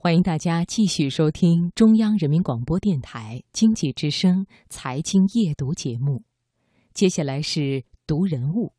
[0.00, 6.22] 欢迎大家继续收听中央人民广播电台经济之声财经夜读节目。
[6.94, 8.72] 接下来是读人物。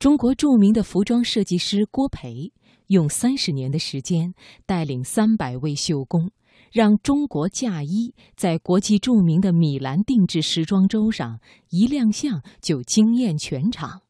[0.00, 2.52] 中国著名的服装设计师郭培
[2.88, 4.34] 用三十年的时间，
[4.66, 6.32] 带领三百位绣工，
[6.72, 11.38] 让中国嫁衣在国际著名的米兰定制时装周上
[11.70, 14.02] 一亮相就惊艳全场。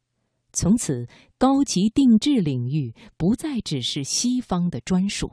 [0.55, 1.07] 从此，
[1.37, 5.31] 高级定制领域不再只是西方的专属。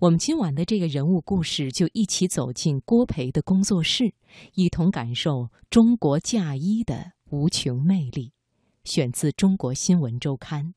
[0.00, 4.14] 我们今晚的这个人物故事，就一起走进郭培的工作室，
[4.54, 8.32] 一同感受中国嫁衣的无穷魅力。
[8.82, 10.72] 选自《中国新闻周刊》。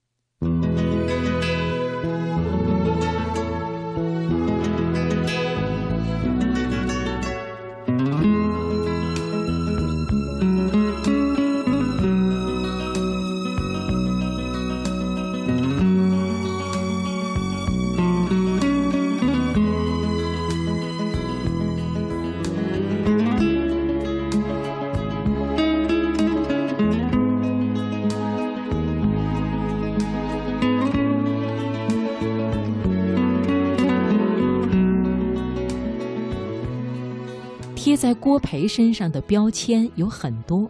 [37.93, 40.61] 贴在郭培身上的标签有很多，《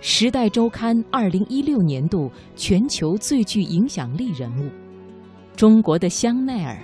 [0.00, 4.70] 时代周刊》二零一六年度全球最具影响力人物，
[5.56, 6.80] 中国的香奈儿，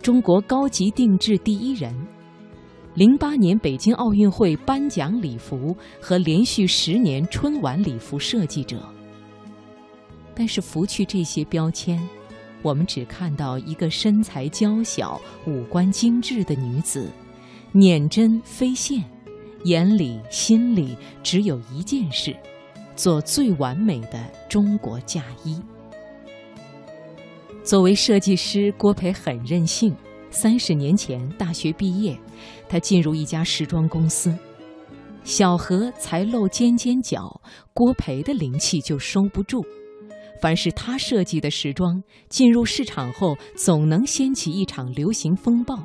[0.00, 1.94] 中国高级定制第一人，
[2.94, 8.80] 零八年北京奥运会颁奖礼服和连续十年春晚礼服设计者。
[10.34, 12.00] 但是，拂去这些标签，
[12.62, 17.10] 我们只看到一个身材娇小、五官精致的女子。
[17.78, 19.04] 捻针飞线，
[19.64, 22.34] 眼里心里只有一件事：
[22.96, 25.60] 做最完美的中国嫁衣。
[27.62, 29.94] 作为设计师，郭培很任性。
[30.30, 32.18] 三十年前大学毕业，
[32.66, 34.34] 他进入一家时装公司。
[35.22, 37.42] 小荷才露尖尖角，
[37.74, 39.62] 郭培的灵气就收不住。
[40.40, 45.78] 凡是他设计的时装进入市场后，总能掀起一场流行风暴。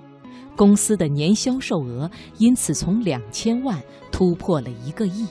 [0.56, 3.82] 公司的年销售额因此从两千万
[4.12, 5.26] 突破了一个亿。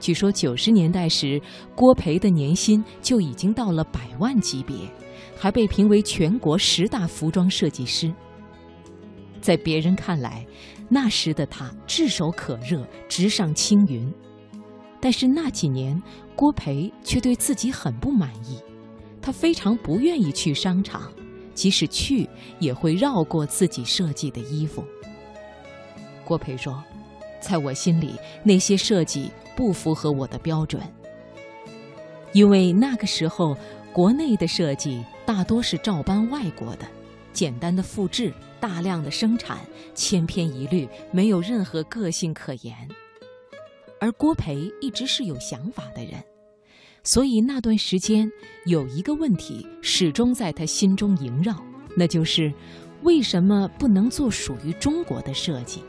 [0.00, 1.40] 据说九十年代时，
[1.74, 4.76] 郭培的年薪就已经到了百万级别，
[5.36, 8.12] 还被评为全国十大服装设计师。
[9.40, 10.46] 在别人看来，
[10.88, 14.12] 那时的他炙手可热，直上青云。
[15.00, 16.00] 但是那几年，
[16.34, 18.58] 郭培却对自己很不满意，
[19.20, 21.12] 他非常不愿意去商场。
[21.58, 22.28] 即使去，
[22.60, 24.84] 也会绕过自己设计的衣服。
[26.24, 26.80] 郭培说
[27.42, 28.14] ：“在我心里，
[28.44, 30.80] 那些设计不符合我的标准，
[32.32, 33.56] 因为那个时候
[33.92, 36.86] 国内的设计大多是照搬外国的，
[37.32, 39.58] 简单的复制，大量的生产，
[39.96, 42.72] 千篇一律，没有任何个性可言。
[43.98, 46.22] 而郭培一直是有想法的人。”
[47.04, 48.30] 所以那段时间
[48.66, 51.54] 有一个问题始终在他心中萦绕，
[51.96, 52.52] 那就是
[53.02, 55.82] 为什么不能做属于中国的设计？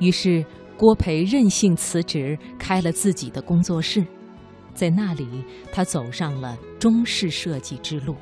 [0.00, 0.44] 于是
[0.76, 4.04] 郭培任性辞职，开了自己的工作室，
[4.74, 8.16] 在那里他走上了中式设计之路。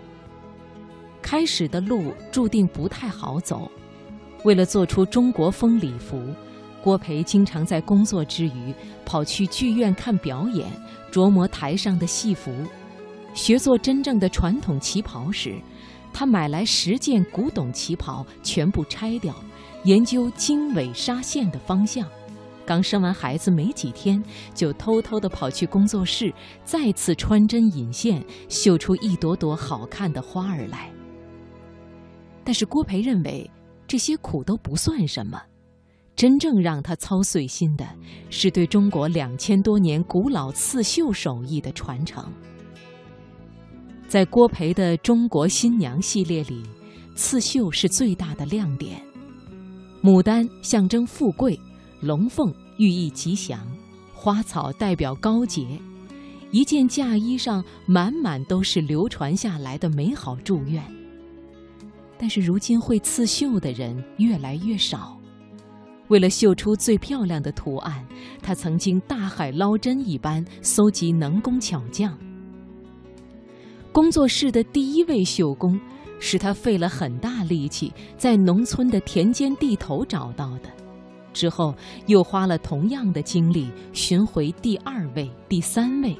[1.23, 3.71] 开始的路注定不太好走，
[4.45, 6.21] 为了做出中国风礼服。
[6.83, 10.69] 郭培经常在工作之余跑去剧院看表演，
[11.13, 12.53] 琢磨台上的戏服。
[13.35, 15.55] 学做真正的传统旗袍时，
[16.13, 19.35] 他买来十件古董旗袍，全部拆掉，
[19.85, 22.07] 研究经纬纱线的方向。
[22.67, 24.23] 刚生完孩子没几天，
[24.55, 26.33] 就偷偷地跑去工作室，
[26.65, 30.91] 再次穿针引线，绣出一朵朵好看的花儿来。
[32.45, 33.51] 但是郭培认为，
[33.87, 35.41] 这些苦都不算什么。
[36.15, 37.89] 真正让他操碎心的，
[38.31, 42.25] 是对中国两千多年古老刺绣手艺的传承。
[44.07, 46.63] 在郭培的中国新娘系列里，
[47.15, 49.03] 刺绣是最大的亮点。
[50.03, 51.59] 牡丹象征富贵，
[52.01, 53.67] 龙凤寓意吉祥，
[54.13, 55.67] 花草代表高洁。
[56.51, 60.85] 一件嫁衣上满满都是流传下来的美好祝愿。
[62.19, 65.19] 但是如今会刺绣的人越来越少。
[66.13, 68.07] 为了绣出最漂亮的图案，
[68.43, 72.15] 他曾经大海捞针一般搜集能工巧匠。
[73.93, 75.81] 工作室的第一位绣工，
[76.21, 80.69] 是他费了很大力气在农村的田间地头找到的。
[81.33, 81.75] 之后
[82.09, 86.15] 又花了同样的精力寻回第二位、第三位，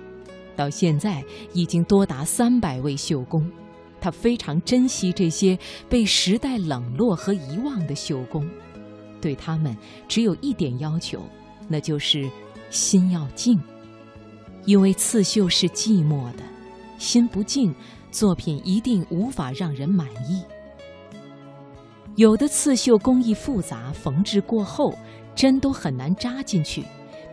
[0.57, 1.23] 到现在
[1.53, 3.47] 已经多达三百位绣工。
[4.01, 5.59] 他非常珍惜这些
[5.91, 8.49] 被时代冷落和遗忘的绣工，
[9.23, 9.75] 对他们
[10.07, 11.23] 只有一点要求，
[11.69, 12.29] 那就是
[12.69, 13.59] 心要静。
[14.67, 16.43] 因为刺绣是寂寞的，
[16.99, 17.75] 心不静，
[18.11, 20.43] 作品一定无法让人满意。
[22.17, 24.95] 有的刺绣工艺复杂，缝制过后，
[25.35, 26.85] 针都很难扎进去，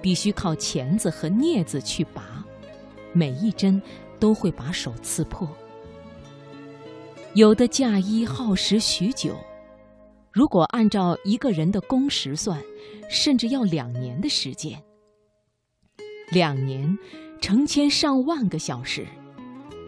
[0.02, 2.44] 必须靠钳子和镊子去拔，
[3.12, 3.82] 每一针
[4.20, 5.48] 都会把手刺破。
[7.36, 9.36] 有的嫁衣耗时许久，
[10.32, 12.62] 如果按照一个人的工时算，
[13.10, 14.82] 甚至要两年的时间。
[16.32, 16.98] 两年，
[17.42, 19.08] 成千上万个小时，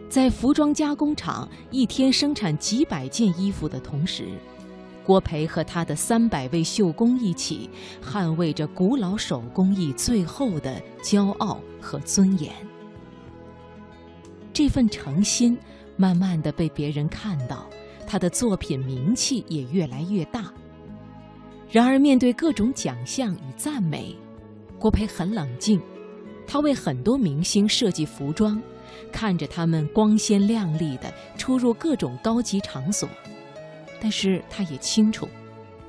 [0.09, 4.29] 在服装加工厂一天生产几百件衣服的同时，
[5.05, 7.69] 郭培和他的三百位绣工一起
[8.03, 12.51] 捍卫着古老手工艺最后的骄傲和尊严。
[14.51, 15.57] 这份诚心
[15.95, 17.69] 慢慢的被别人看到，
[18.05, 20.51] 他的作品名气也越来越大。
[21.69, 24.15] 然而，面对各种奖项与赞美，
[24.77, 25.81] 郭培很冷静。
[26.45, 28.61] 他为很多明星设计服装，
[29.09, 33.07] 看着他们光鲜亮丽的出入各种高级场所，
[34.01, 35.29] 但是他也清楚，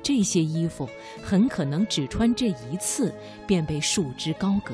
[0.01, 0.87] 这些衣服
[1.21, 3.13] 很可能只穿这一次
[3.45, 4.73] 便被束之高阁。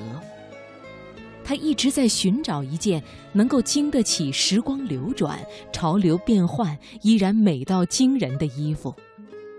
[1.50, 3.04] 他一直在寻找一件
[3.34, 5.44] 能够经得起时光流转、
[5.74, 8.94] 潮流变换，依然美到惊人的衣服。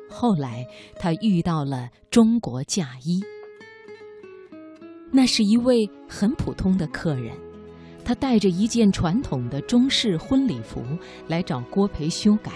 [0.09, 0.65] 后来，
[1.01, 3.21] 他遇到了中国嫁衣。
[5.11, 7.37] 那是一位很普通的客人，
[8.05, 10.85] 他带着一件传统的中式婚礼服
[11.27, 12.53] 来找郭培修改。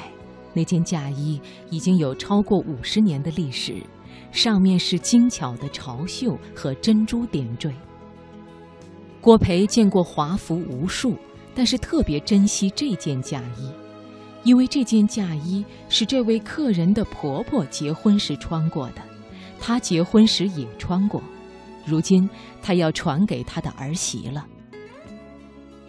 [0.52, 1.40] 那件嫁衣
[1.70, 3.82] 已经有超过五十年的历史，
[4.30, 7.74] 上面是精巧的潮绣和珍珠点缀。
[9.24, 11.16] 郭培见过华服无数，
[11.54, 13.70] 但是特别珍惜这件嫁衣，
[14.42, 19.00] 因为这件嫁衣是这位客人的婆婆结婚时穿过的，
[19.58, 21.22] 她结婚时也穿过。
[21.86, 22.28] 如今，
[22.60, 24.46] 他要传给他的儿媳了。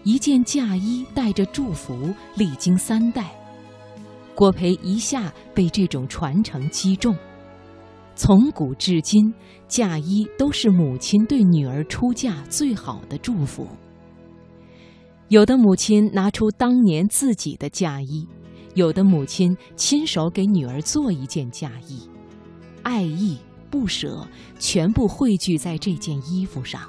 [0.04, 3.36] 一件嫁衣带着祝福，历经三代，
[4.34, 7.14] 郭培一下被这种传承击中。
[8.16, 9.34] 从古至今，
[9.68, 13.68] 嫁衣都是母亲对女儿出嫁最好的祝福。
[15.28, 18.28] 有的母亲拿出当年自己的嫁衣，
[18.74, 22.10] 有的母亲亲手给女儿做一件嫁衣，
[22.84, 23.38] 爱意。
[23.68, 24.26] 不舍，
[24.58, 26.82] 全部汇聚在这件衣服上。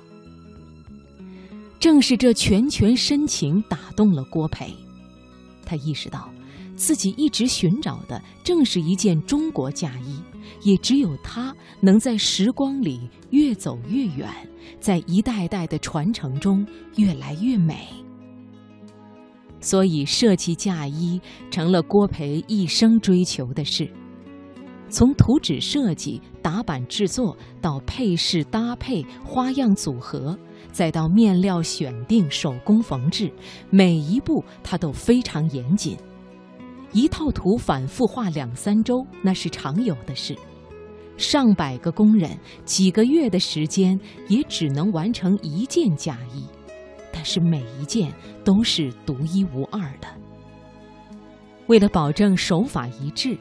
[1.80, 4.72] 正是这拳拳深情打动了郭培，
[5.64, 6.30] 他意识到，
[6.76, 10.20] 自己一直寻找的正是一件中国嫁衣，
[10.62, 14.28] 也只有它能在时光里越走越远，
[14.78, 16.64] 在一代代的传承中
[16.96, 17.88] 越来越美。
[19.58, 21.20] 所以，设计嫁衣
[21.50, 23.90] 成了郭培一生追求的事。
[24.88, 30.38] 从图纸设计、打版制作到配饰搭配、花样组合，
[30.70, 33.32] 再到面料选定、手工缝制，
[33.68, 35.96] 每一步他都非常严谨。
[36.92, 40.36] 一套图反复画两三周，那是常有的事。
[41.16, 43.98] 上百个工人，几个月的时间，
[44.28, 46.44] 也只能完成一件嫁衣，
[47.12, 48.12] 但是每一件
[48.44, 50.08] 都是独一无二的。
[51.66, 53.36] 为了保证手法一致。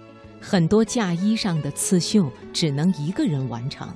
[0.48, 3.92] 很多嫁衣上的刺绣只能一个人完成，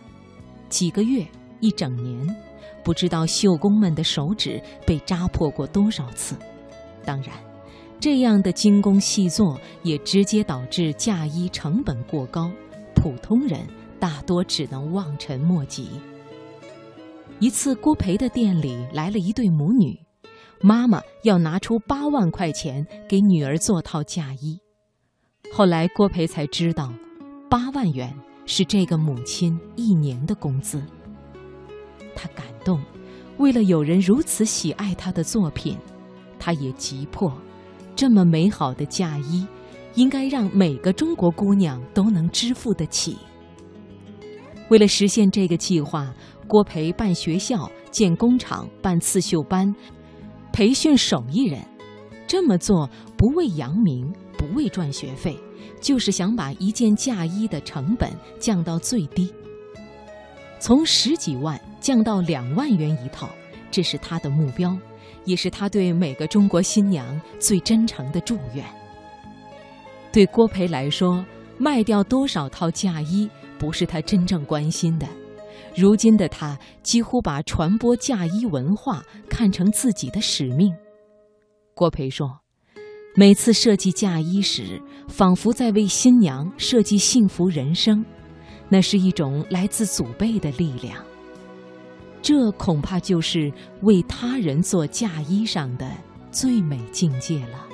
[0.67, 1.23] 几个月、
[1.59, 2.35] 一整年，
[2.83, 6.35] 不知道绣工们的手指被扎破过多少次。
[7.05, 7.35] 当然，
[7.99, 12.49] 这样的精工细作也直接导致嫁衣成本过高，
[12.95, 13.59] 普通人
[13.99, 15.89] 大多只能望尘莫及。
[17.39, 19.99] 一次，郭培的店里来了一对母女，
[20.61, 24.57] 妈妈要拿出八万块钱给女儿做套嫁衣。
[25.53, 26.93] 后来，郭培才知道，
[27.49, 28.13] 八万元
[28.45, 30.81] 是这个母亲一年的工资。
[32.15, 32.81] 他感动，
[33.37, 35.77] 为了有人如此喜爱他的作品，
[36.37, 37.33] 他也急迫，
[37.99, 39.45] 这么美好的嫁衣，
[39.95, 43.17] 应该让每个中国姑娘都能支付得起。
[44.69, 46.09] 为了实现这个计划，
[46.47, 49.75] 郭培办学校、建工厂、办刺绣班，
[50.53, 51.59] 培训手艺人。
[52.25, 54.09] 这么做不为扬名。
[54.37, 55.37] 不为赚学费，
[55.81, 59.29] 就是想把一件嫁衣的成本降到最低，
[60.61, 63.29] 从十几万降到两万元一套，
[63.71, 64.77] 这是他的目标，
[65.25, 68.65] 也是他对每个中国新娘最真诚的祝愿。
[70.11, 71.23] 对郭培来说，
[71.57, 75.07] 卖掉多少套嫁衣不是他真正关心的，
[75.75, 80.75] 如今的他几乎把传播嫁衣文化看成自己的使命。
[81.73, 82.39] 郭培说。
[83.15, 88.05] 每次设计嫁衣时，仿佛在为新娘设计幸福人生，
[88.69, 91.03] 那是一种来自祖辈的力量。
[92.21, 95.89] 这恐怕就是为他人做嫁衣裳的
[96.31, 97.69] 最美境界了。